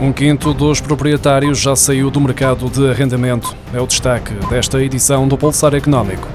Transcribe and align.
Um 0.00 0.14
quinto 0.14 0.54
dos 0.54 0.80
proprietários 0.80 1.58
já 1.58 1.76
saiu 1.76 2.10
do 2.10 2.18
mercado 2.18 2.70
de 2.70 2.88
arrendamento. 2.88 3.54
É 3.70 3.80
o 3.82 3.86
destaque 3.86 4.32
desta 4.48 4.82
edição 4.82 5.28
do 5.28 5.36
Pulsar 5.36 5.74
Económico. 5.74 6.26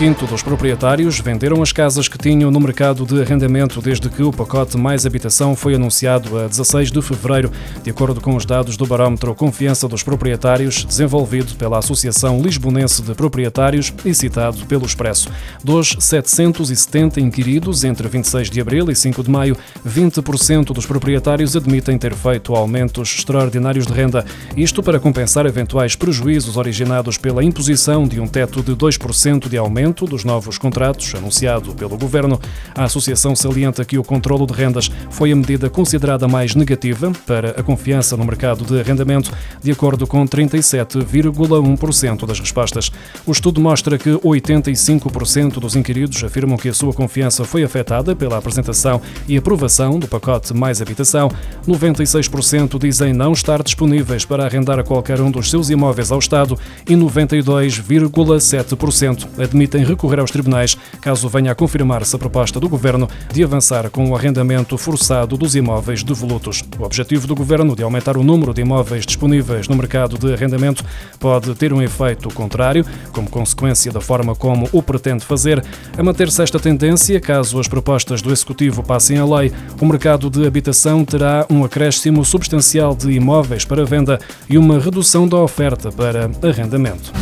Quinto 0.00 0.24
dos 0.24 0.42
proprietários 0.42 1.20
venderam 1.20 1.62
as 1.62 1.72
casas 1.72 2.08
que 2.08 2.16
tinham 2.16 2.50
no 2.50 2.58
mercado 2.58 3.04
de 3.04 3.20
arrendamento 3.20 3.82
desde 3.82 4.08
que 4.08 4.22
o 4.22 4.32
pacote 4.32 4.78
Mais 4.78 5.04
Habitação 5.04 5.54
foi 5.54 5.74
anunciado 5.74 6.38
a 6.38 6.46
16 6.46 6.90
de 6.90 7.02
fevereiro, 7.02 7.52
de 7.82 7.90
acordo 7.90 8.18
com 8.18 8.34
os 8.34 8.46
dados 8.46 8.78
do 8.78 8.86
barómetro 8.86 9.34
Confiança 9.34 9.86
dos 9.86 10.02
Proprietários, 10.02 10.86
desenvolvido 10.86 11.54
pela 11.56 11.76
Associação 11.76 12.40
Lisbonense 12.40 13.02
de 13.02 13.14
Proprietários 13.14 13.92
e 14.02 14.14
citado 14.14 14.64
pelo 14.64 14.86
Expresso. 14.86 15.28
Dos 15.62 15.94
770 15.98 17.20
inquiridos 17.20 17.84
entre 17.84 18.08
26 18.08 18.48
de 18.48 18.58
abril 18.58 18.90
e 18.90 18.96
5 18.96 19.22
de 19.22 19.30
maio, 19.30 19.54
20% 19.86 20.72
dos 20.72 20.86
proprietários 20.86 21.54
admitem 21.54 21.98
ter 21.98 22.14
feito 22.14 22.54
aumentos 22.54 23.16
extraordinários 23.18 23.86
de 23.86 23.92
renda, 23.92 24.24
isto 24.56 24.82
para 24.82 24.98
compensar 24.98 25.44
eventuais 25.44 25.94
prejuízos 25.94 26.56
originados 26.56 27.18
pela 27.18 27.44
imposição 27.44 28.08
de 28.08 28.18
um 28.18 28.26
teto 28.26 28.62
de 28.62 28.74
2% 28.74 29.46
de 29.46 29.58
aumento 29.58 29.89
dos 29.92 30.24
novos 30.24 30.58
contratos 30.58 31.14
anunciado 31.14 31.74
pelo 31.74 31.98
Governo, 31.98 32.40
a 32.74 32.84
Associação 32.84 33.36
salienta 33.36 33.84
que 33.84 33.98
o 33.98 34.04
controlo 34.04 34.46
de 34.46 34.52
rendas 34.52 34.90
foi 35.10 35.32
a 35.32 35.36
medida 35.36 35.68
considerada 35.68 36.28
mais 36.28 36.54
negativa 36.54 37.12
para 37.26 37.50
a 37.50 37.62
confiança 37.62 38.16
no 38.16 38.24
mercado 38.24 38.64
de 38.64 38.80
arrendamento, 38.80 39.30
de 39.62 39.70
acordo 39.70 40.06
com 40.06 40.26
37,1% 40.26 42.26
das 42.26 42.40
respostas. 42.40 42.90
O 43.26 43.32
estudo 43.32 43.60
mostra 43.60 43.98
que 43.98 44.10
85% 44.10 45.60
dos 45.60 45.76
inquiridos 45.76 46.24
afirmam 46.24 46.56
que 46.56 46.68
a 46.68 46.74
sua 46.74 46.92
confiança 46.92 47.44
foi 47.44 47.64
afetada 47.64 48.16
pela 48.16 48.38
apresentação 48.38 49.00
e 49.28 49.36
aprovação 49.36 49.98
do 49.98 50.08
pacote 50.08 50.54
Mais 50.54 50.80
Habitação. 50.80 51.30
96% 51.66 52.78
dizem 52.78 53.12
não 53.12 53.32
estar 53.32 53.60
disponíveis 53.62 54.24
para 54.24 54.44
arrendar 54.44 54.78
a 54.78 54.84
qualquer 54.84 55.20
um 55.20 55.30
dos 55.30 55.50
seus 55.50 55.68
imóveis 55.70 56.12
ao 56.12 56.18
Estado 56.18 56.58
e 56.88 56.94
92,7% 56.94 59.28
admitem 59.38 59.79
recorrer 59.84 60.20
aos 60.20 60.30
tribunais 60.30 60.76
caso 61.00 61.28
venha 61.28 61.52
a 61.52 61.54
confirmar-se 61.54 62.14
a 62.14 62.18
proposta 62.18 62.60
do 62.60 62.68
Governo 62.68 63.08
de 63.32 63.42
avançar 63.44 63.90
com 63.90 64.10
o 64.10 64.16
arrendamento 64.16 64.76
forçado 64.76 65.36
dos 65.36 65.54
imóveis 65.54 66.02
devolutos. 66.02 66.62
O 66.78 66.84
objetivo 66.84 67.26
do 67.26 67.34
Governo 67.34 67.74
de 67.74 67.82
aumentar 67.82 68.16
o 68.16 68.22
número 68.22 68.52
de 68.52 68.62
imóveis 68.62 69.06
disponíveis 69.06 69.68
no 69.68 69.76
mercado 69.76 70.18
de 70.18 70.32
arrendamento 70.32 70.84
pode 71.18 71.54
ter 71.54 71.72
um 71.72 71.82
efeito 71.82 72.28
contrário, 72.34 72.84
como 73.12 73.28
consequência 73.28 73.92
da 73.92 74.00
forma 74.00 74.34
como 74.34 74.68
o 74.72 74.82
pretende 74.82 75.24
fazer. 75.24 75.64
A 75.96 76.02
manter-se 76.02 76.42
esta 76.42 76.58
tendência, 76.58 77.20
caso 77.20 77.58
as 77.58 77.68
propostas 77.68 78.22
do 78.22 78.32
Executivo 78.32 78.82
passem 78.82 79.18
a 79.18 79.24
lei, 79.24 79.52
o 79.80 79.86
mercado 79.86 80.30
de 80.30 80.46
habitação 80.46 81.04
terá 81.04 81.46
um 81.50 81.64
acréscimo 81.64 82.24
substancial 82.24 82.94
de 82.94 83.10
imóveis 83.12 83.64
para 83.64 83.84
venda 83.84 84.18
e 84.48 84.58
uma 84.58 84.78
redução 84.78 85.26
da 85.28 85.36
oferta 85.36 85.90
para 85.92 86.30
arrendamento. 86.42 87.12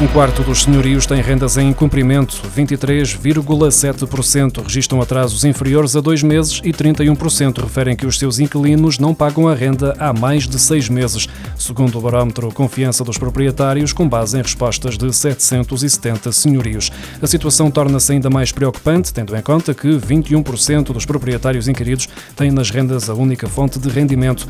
Um 0.00 0.08
quarto 0.08 0.42
dos 0.42 0.64
senhorios 0.64 1.06
tem 1.06 1.22
rendas 1.22 1.56
em 1.56 1.68
incumprimento, 1.68 2.42
23,7% 2.54 4.60
registram 4.60 5.00
atrasos 5.00 5.44
inferiores 5.44 5.94
a 5.94 6.00
dois 6.00 6.20
meses 6.20 6.60
e 6.64 6.72
31% 6.72 7.62
referem 7.62 7.94
que 7.94 8.04
os 8.04 8.18
seus 8.18 8.40
inquilinos 8.40 8.98
não 8.98 9.14
pagam 9.14 9.46
a 9.46 9.54
renda 9.54 9.94
há 9.96 10.12
mais 10.12 10.48
de 10.48 10.58
seis 10.58 10.88
meses, 10.88 11.28
segundo 11.56 11.96
o 11.96 12.00
barómetro 12.00 12.50
Confiança 12.50 13.04
dos 13.04 13.16
Proprietários, 13.16 13.92
com 13.92 14.08
base 14.08 14.36
em 14.36 14.42
respostas 14.42 14.98
de 14.98 15.12
770 15.12 16.32
senhorios. 16.32 16.90
A 17.22 17.28
situação 17.28 17.70
torna-se 17.70 18.12
ainda 18.12 18.28
mais 18.28 18.50
preocupante, 18.50 19.14
tendo 19.14 19.36
em 19.36 19.42
conta 19.42 19.72
que 19.72 19.86
21% 19.86 20.92
dos 20.92 21.06
proprietários 21.06 21.68
inquiridos 21.68 22.08
têm 22.34 22.50
nas 22.50 22.68
rendas 22.68 23.08
a 23.08 23.14
única 23.14 23.46
fonte 23.46 23.78
de 23.78 23.88
rendimento. 23.88 24.48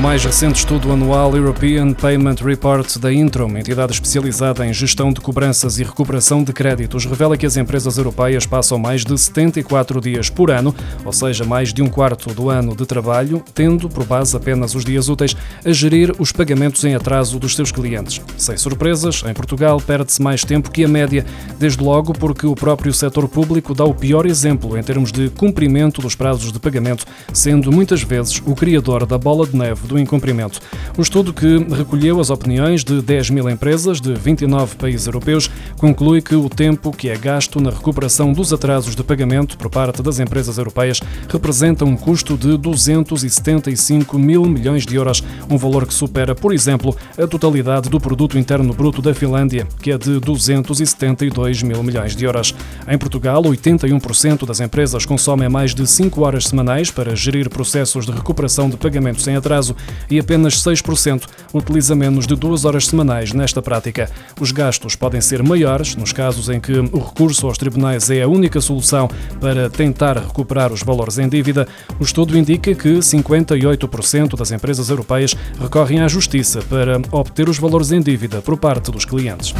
O 0.00 0.02
mais 0.02 0.24
recente 0.24 0.60
estudo 0.60 0.90
anual 0.90 1.36
European 1.36 1.92
Payment 1.92 2.36
Report 2.42 2.96
da 2.96 3.12
Intrum, 3.12 3.58
entidade 3.58 3.92
especializada 3.92 4.66
em 4.66 4.72
gestão 4.72 5.12
de 5.12 5.20
cobranças 5.20 5.78
e 5.78 5.84
recuperação 5.84 6.42
de 6.42 6.54
créditos, 6.54 7.04
revela 7.04 7.36
que 7.36 7.44
as 7.44 7.58
empresas 7.58 7.98
europeias 7.98 8.46
passam 8.46 8.78
mais 8.78 9.04
de 9.04 9.16
74 9.16 10.00
dias 10.00 10.30
por 10.30 10.50
ano, 10.50 10.74
ou 11.04 11.12
seja, 11.12 11.44
mais 11.44 11.74
de 11.74 11.82
um 11.82 11.86
quarto 11.86 12.32
do 12.32 12.48
ano 12.48 12.74
de 12.74 12.86
trabalho, 12.86 13.44
tendo 13.52 13.90
por 13.90 14.06
base 14.06 14.34
apenas 14.34 14.74
os 14.74 14.86
dias 14.86 15.10
úteis, 15.10 15.36
a 15.62 15.70
gerir 15.70 16.14
os 16.18 16.32
pagamentos 16.32 16.82
em 16.82 16.94
atraso 16.94 17.38
dos 17.38 17.54
seus 17.54 17.70
clientes. 17.70 18.22
Sem 18.38 18.56
surpresas, 18.56 19.22
em 19.28 19.34
Portugal 19.34 19.78
perde-se 19.82 20.22
mais 20.22 20.46
tempo 20.46 20.70
que 20.70 20.82
a 20.82 20.88
média, 20.88 21.26
desde 21.58 21.84
logo 21.84 22.14
porque 22.14 22.46
o 22.46 22.54
próprio 22.54 22.94
setor 22.94 23.28
público 23.28 23.74
dá 23.74 23.84
o 23.84 23.92
pior 23.92 24.24
exemplo 24.24 24.78
em 24.78 24.82
termos 24.82 25.12
de 25.12 25.28
cumprimento 25.28 26.00
dos 26.00 26.14
prazos 26.14 26.50
de 26.50 26.58
pagamento, 26.58 27.04
sendo 27.34 27.70
muitas 27.70 28.02
vezes 28.02 28.40
o 28.46 28.54
criador 28.54 29.04
da 29.04 29.18
bola 29.18 29.46
de 29.46 29.54
neve 29.54 29.89
do 29.90 29.98
incumprimento. 29.98 30.60
Um 30.96 31.02
estudo 31.02 31.34
que 31.34 31.58
recolheu 31.74 32.20
as 32.20 32.30
opiniões 32.30 32.84
de 32.84 33.02
10 33.02 33.30
mil 33.30 33.50
empresas 33.50 34.00
de 34.00 34.14
29 34.14 34.76
países 34.76 35.06
europeus 35.06 35.50
conclui 35.76 36.22
que 36.22 36.34
o 36.34 36.48
tempo 36.48 36.92
que 36.92 37.08
é 37.08 37.16
gasto 37.16 37.60
na 37.60 37.70
recuperação 37.70 38.32
dos 38.32 38.52
atrasos 38.52 38.94
de 38.94 39.02
pagamento 39.02 39.58
por 39.58 39.68
parte 39.68 40.02
das 40.02 40.20
empresas 40.20 40.58
europeias 40.58 41.00
representa 41.28 41.84
um 41.84 41.96
custo 41.96 42.38
de 42.38 42.56
275 42.56 44.18
mil 44.18 44.44
milhões 44.44 44.86
de 44.86 44.94
euros, 44.94 45.24
um 45.50 45.56
valor 45.56 45.86
que 45.86 45.94
supera, 45.94 46.34
por 46.34 46.52
exemplo, 46.52 46.96
a 47.18 47.26
totalidade 47.26 47.90
do 47.90 47.98
produto 47.98 48.38
interno 48.38 48.72
bruto 48.72 49.02
da 49.02 49.12
Finlândia, 49.12 49.66
que 49.82 49.90
é 49.90 49.98
de 49.98 50.20
272 50.20 51.62
mil 51.64 51.82
milhões 51.82 52.14
de 52.14 52.24
euros. 52.24 52.54
Em 52.86 52.96
Portugal, 52.96 53.42
81% 53.42 54.46
das 54.46 54.60
empresas 54.60 55.04
consomem 55.04 55.48
mais 55.48 55.74
de 55.74 55.84
5 55.84 56.22
horas 56.22 56.46
semanais 56.46 56.90
para 56.90 57.16
gerir 57.16 57.50
processos 57.50 58.06
de 58.06 58.12
recuperação 58.12 58.70
de 58.70 58.76
pagamentos 58.76 59.26
em 59.26 59.34
atraso 59.34 59.74
e 60.10 60.18
apenas 60.18 60.62
6% 60.62 61.22
utiliza 61.52 61.94
menos 61.94 62.26
de 62.26 62.34
duas 62.36 62.64
horas 62.64 62.86
semanais 62.86 63.32
nesta 63.32 63.62
prática. 63.62 64.10
Os 64.40 64.52
gastos 64.52 64.94
podem 64.94 65.20
ser 65.20 65.42
maiores 65.42 65.96
nos 65.96 66.12
casos 66.12 66.48
em 66.48 66.60
que 66.60 66.72
o 66.72 66.98
recurso 66.98 67.46
aos 67.46 67.58
tribunais 67.58 68.10
é 68.10 68.22
a 68.22 68.28
única 68.28 68.60
solução 68.60 69.08
para 69.40 69.70
tentar 69.70 70.18
recuperar 70.18 70.72
os 70.72 70.82
valores 70.82 71.18
em 71.18 71.28
dívida. 71.28 71.66
O 71.98 72.04
estudo 72.04 72.36
indica 72.36 72.74
que 72.74 72.98
58% 72.98 74.36
das 74.36 74.50
empresas 74.50 74.88
europeias 74.88 75.34
recorrem 75.60 76.00
à 76.00 76.08
justiça 76.08 76.60
para 76.68 77.00
obter 77.10 77.48
os 77.48 77.58
valores 77.58 77.92
em 77.92 78.00
dívida 78.00 78.42
por 78.42 78.56
parte 78.56 78.90
dos 78.90 79.04
clientes 79.04 79.54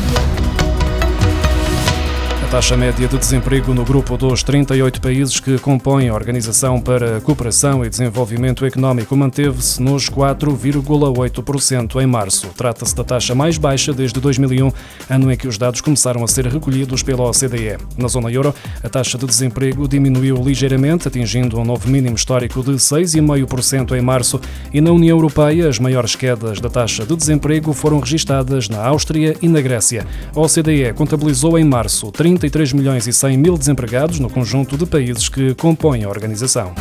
taxa 2.50 2.76
média 2.76 3.06
de 3.06 3.16
desemprego 3.16 3.72
no 3.72 3.84
grupo 3.84 4.16
dos 4.16 4.42
38 4.42 5.00
países 5.00 5.38
que 5.38 5.56
compõem 5.58 6.08
a 6.08 6.14
Organização 6.14 6.80
para 6.80 7.18
a 7.18 7.20
Cooperação 7.20 7.84
e 7.84 7.88
Desenvolvimento 7.88 8.66
Económico 8.66 9.16
manteve-se 9.16 9.80
nos 9.80 10.10
4,8% 10.10 12.02
em 12.02 12.06
março. 12.06 12.48
Trata-se 12.56 12.96
da 12.96 13.04
taxa 13.04 13.36
mais 13.36 13.56
baixa 13.56 13.92
desde 13.92 14.18
2001, 14.18 14.72
ano 15.08 15.32
em 15.32 15.36
que 15.36 15.46
os 15.46 15.56
dados 15.56 15.80
começaram 15.80 16.24
a 16.24 16.26
ser 16.26 16.44
recolhidos 16.46 17.04
pela 17.04 17.22
OCDE. 17.22 17.78
Na 17.96 18.08
zona 18.08 18.32
euro, 18.32 18.52
a 18.82 18.88
taxa 18.88 19.16
de 19.16 19.26
desemprego 19.26 19.86
diminuiu 19.86 20.34
ligeiramente, 20.34 21.06
atingindo 21.06 21.56
um 21.56 21.64
novo 21.64 21.88
mínimo 21.88 22.16
histórico 22.16 22.64
de 22.64 22.72
6,5% 22.72 23.96
em 23.96 24.02
março, 24.02 24.40
e 24.72 24.80
na 24.80 24.90
União 24.90 25.16
Europeia 25.16 25.68
as 25.68 25.78
maiores 25.78 26.16
quedas 26.16 26.58
da 26.58 26.68
taxa 26.68 27.06
de 27.06 27.14
desemprego 27.14 27.72
foram 27.72 28.00
registadas 28.00 28.68
na 28.68 28.84
Áustria 28.84 29.36
e 29.40 29.46
na 29.46 29.60
Grécia. 29.60 30.04
A 30.34 30.40
OCDE 30.40 30.92
contabilizou 30.96 31.56
em 31.56 31.64
março 31.64 32.10
30 32.10 32.39
33 32.40 32.72
milhões 32.72 33.06
e 33.06 33.12
100 33.12 33.36
mil 33.36 33.58
desempregados 33.58 34.18
no 34.18 34.30
conjunto 34.30 34.76
de 34.76 34.86
países 34.86 35.28
que 35.28 35.54
compõem 35.54 36.04
a 36.04 36.09
organização. 36.09 36.72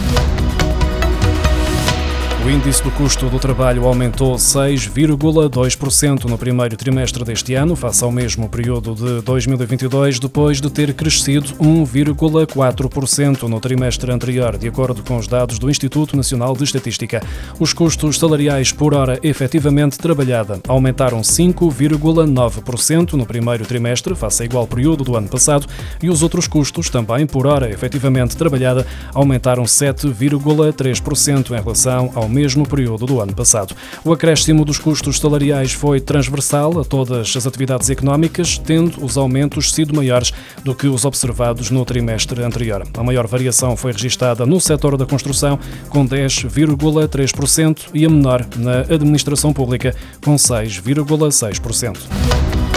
O 2.45 2.49
índice 2.49 2.81
do 2.81 2.89
custo 2.91 3.29
do 3.29 3.37
trabalho 3.37 3.85
aumentou 3.85 4.35
6,2% 4.35 6.23
no 6.23 6.37
primeiro 6.37 6.77
trimestre 6.77 7.25
deste 7.25 7.53
ano, 7.53 7.75
face 7.75 8.01
ao 8.01 8.13
mesmo 8.13 8.47
período 8.47 8.95
de 8.95 9.21
2022, 9.23 10.21
depois 10.21 10.61
de 10.61 10.69
ter 10.69 10.93
crescido 10.93 11.49
1,4% 11.55 13.41
no 13.43 13.59
trimestre 13.59 14.09
anterior, 14.09 14.57
de 14.57 14.69
acordo 14.69 15.03
com 15.03 15.17
os 15.17 15.27
dados 15.27 15.59
do 15.59 15.69
Instituto 15.69 16.15
Nacional 16.15 16.55
de 16.55 16.63
Estatística. 16.63 17.21
Os 17.59 17.73
custos 17.73 18.17
salariais 18.17 18.71
por 18.71 18.93
hora 18.93 19.19
efetivamente 19.21 19.97
trabalhada 19.97 20.61
aumentaram 20.65 21.19
5,9% 21.19 23.13
no 23.13 23.25
primeiro 23.25 23.65
trimestre, 23.65 24.15
face 24.15 24.43
ao 24.43 24.45
igual 24.45 24.65
período 24.65 25.03
do 25.03 25.17
ano 25.17 25.27
passado, 25.27 25.67
e 26.01 26.09
os 26.09 26.23
outros 26.23 26.47
custos, 26.47 26.89
também 26.89 27.27
por 27.27 27.45
hora 27.45 27.69
efetivamente 27.69 28.37
trabalhada, 28.37 28.87
aumentaram 29.13 29.63
7,3% 29.65 31.51
em 31.51 31.61
relação 31.61 32.09
ao 32.15 32.28
mesmo 32.29 32.67
período 32.67 33.05
do 33.05 33.19
ano 33.19 33.33
passado. 33.33 33.75
O 34.03 34.13
acréscimo 34.13 34.63
dos 34.63 34.77
custos 34.77 35.19
salariais 35.19 35.71
foi 35.71 35.99
transversal 35.99 36.79
a 36.79 36.85
todas 36.85 37.35
as 37.35 37.45
atividades 37.45 37.89
económicas, 37.89 38.57
tendo 38.57 39.03
os 39.03 39.17
aumentos 39.17 39.73
sido 39.73 39.95
maiores 39.95 40.31
do 40.63 40.75
que 40.75 40.87
os 40.87 41.05
observados 41.05 41.71
no 41.71 41.83
trimestre 41.83 42.43
anterior. 42.43 42.83
A 42.97 43.03
maior 43.03 43.27
variação 43.27 43.75
foi 43.75 43.91
registada 43.91 44.45
no 44.45 44.59
setor 44.59 44.97
da 44.97 45.05
construção, 45.05 45.59
com 45.89 46.07
10,3%, 46.07 47.89
e 47.93 48.05
a 48.05 48.09
menor 48.09 48.45
na 48.55 48.81
administração 48.81 49.51
pública, 49.51 49.95
com 50.23 50.35
6,6%. 50.35 52.68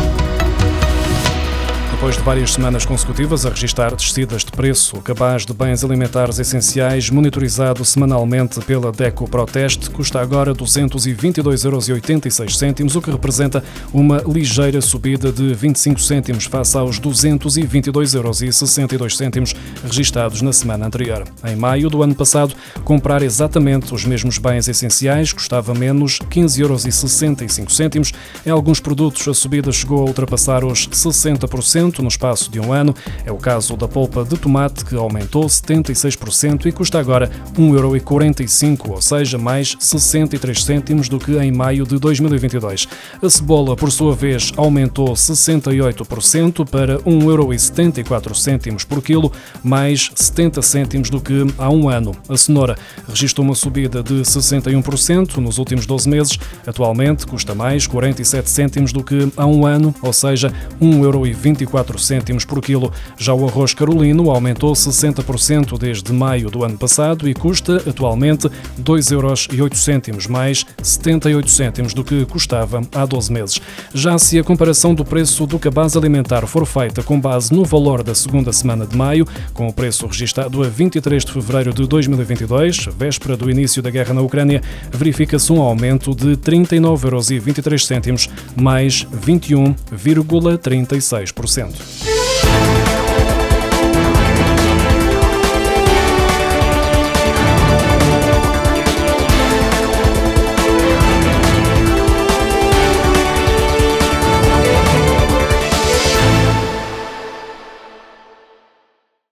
Depois 2.03 2.17
de 2.17 2.23
várias 2.25 2.53
semanas 2.55 2.85
consecutivas 2.85 3.47
a 3.47 3.49
registrar 3.49 3.95
descidas 3.95 4.45
de 4.45 4.51
preço, 4.51 4.97
o 4.97 5.01
cabaz 5.01 5.47
de 5.47 5.55
bens 5.55 5.85
alimentares 5.85 6.41
essenciais, 6.41 7.09
monitorizado 7.09 7.85
semanalmente 7.85 8.59
pela 8.63 8.91
DECO 8.91 9.31
Proteste, 9.31 9.89
custa 9.89 10.21
agora 10.21 10.53
222,86 10.53 11.65
euros, 11.65 12.97
o 12.97 13.01
que 13.01 13.09
representa 13.09 13.63
uma 13.95 14.19
ligeira 14.27 14.81
subida 14.81 15.31
de 15.31 15.55
25 15.55 16.01
cêntimos 16.01 16.47
face 16.47 16.77
aos 16.77 16.99
222,62 16.99 18.17
euros 18.17 19.55
registados 19.85 20.43
na 20.43 20.53
semana 20.53 20.87
anterior. 20.87 21.23
Em 21.45 21.55
maio 21.55 21.89
do 21.89 22.03
ano 22.03 22.17
passado, 22.17 22.53
comprar 22.83 23.23
exatamente 23.23 23.95
os 23.95 24.05
mesmos 24.05 24.39
bens 24.39 24.67
essenciais 24.67 25.33
custava 25.33 25.73
menos 25.73 26.19
15,65 26.19 27.81
euros. 27.81 28.13
Em 28.45 28.51
alguns 28.51 28.81
produtos, 28.81 29.29
a 29.29 29.35
subida 29.35 29.71
chegou 29.71 30.01
a 30.01 30.07
ultrapassar 30.07 30.65
os 30.65 30.89
60% 30.89 31.92
no 32.01 32.09
espaço 32.09 32.51
de 32.51 32.61
um 32.61 32.73
ano. 32.73 32.95
É 33.27 33.33
o 33.33 33.37
caso 33.37 33.77
da 33.77 33.89
polpa 33.89 34.25
de 34.25 34.37
tomate, 34.39 34.85
que 34.85 34.95
aumentou 34.95 35.45
76% 35.45 36.67
e 36.67 36.73
custa 36.73 36.99
agora 36.99 37.31
1,45€, 37.57 38.89
ou 38.89 39.03
seja, 39.03 39.37
mais 39.37 39.77
63 39.79 40.65
cêntimos 40.65 41.09
do 41.09 41.19
que 41.19 41.37
em 41.37 41.51
maio 41.51 41.85
de 41.85 41.99
2022. 41.99 42.87
A 43.23 43.29
cebola, 43.29 43.77
por 43.77 43.91
sua 43.91 44.15
vez, 44.15 44.53
aumentou 44.57 45.13
68% 45.13 46.69
para 46.69 46.99
1,74€ 47.01 48.87
por 48.87 49.03
quilo, 49.03 49.33
mais 49.63 50.11
70 50.15 50.63
cêntimos 50.63 51.11
do 51.11 51.21
que 51.21 51.47
há 51.59 51.69
um 51.69 51.89
ano. 51.89 52.13
A 52.29 52.37
cenoura 52.37 52.77
registrou 53.09 53.45
uma 53.45 53.55
subida 53.55 54.03
de 54.03 54.15
61% 54.23 55.37
nos 55.39 55.59
últimos 55.59 55.87
12 55.87 56.09
meses. 56.09 56.39
Atualmente 56.67 57.27
custa 57.27 57.55
mais 57.55 57.87
47 57.87 58.49
cêntimos 58.49 58.93
do 58.93 59.03
que 59.03 59.31
há 59.37 59.47
um 59.47 59.67
ano, 59.67 59.95
ou 60.03 60.13
seja, 60.13 60.53
1,24€ 60.81 61.82
4 61.83 61.99
cêntimos 61.99 62.45
por 62.45 62.63
quilo. 62.63 62.93
Já 63.19 63.35
o 63.35 63.45
arroz 63.47 63.75
carolino 63.75 64.31
aumentou 64.31 64.73
60% 64.73 65.77
desde 65.77 66.13
maio 66.13 66.49
do 66.49 66.63
ano 66.65 66.79
passado 66.79 67.29
e 67.29 67.35
custa 67.35 67.83
atualmente 67.89 68.49
2,08 68.81 70.09
euros, 70.09 70.29
mais 70.29 70.65
78 70.81 71.51
cêntimos 71.51 71.93
do 71.93 72.05
que 72.05 72.25
custava 72.27 72.81
há 72.95 73.05
12 73.05 73.33
meses. 73.33 73.61
Já 73.93 74.17
se 74.17 74.39
a 74.39 74.45
comparação 74.45 74.95
do 74.95 75.05
preço 75.05 75.45
do 75.47 75.59
cabaz 75.59 75.97
alimentar 75.97 76.47
for 76.47 76.65
feita 76.65 77.03
com 77.03 77.21
base 77.21 77.53
no 77.53 77.65
valor 77.65 78.05
da 78.05 78.15
segunda 78.15 78.53
semana 78.53 78.87
de 78.87 78.97
maio, 78.97 79.27
com 79.53 79.67
o 79.67 79.73
preço 79.73 80.07
registado 80.07 80.63
a 80.63 80.69
23 80.69 81.25
de 81.25 81.33
fevereiro 81.33 81.75
de 81.75 81.89
2022, 81.89 82.87
véspera 82.97 83.37
do 83.37 83.51
início 83.51 83.83
da 83.83 83.91
guerra 83.91 84.15
na 84.15 84.21
Ucrânia, 84.21 84.63
verifica-se 84.93 85.53
um 85.53 85.61
aumento 85.61 86.15
de 86.15 86.37
39,23 86.37 88.07
euros, 88.07 88.31
mais 88.57 89.05
21,36%. 89.05 91.72
Deutschland. 91.73 92.22